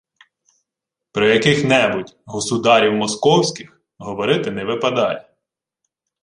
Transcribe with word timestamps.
Про 1.11 1.27
яких-небудь 1.29 2.15
«государів 2.25 2.93
московських» 2.93 3.81
говорити 3.97 4.51
не 4.51 4.65
випадає 4.65 5.25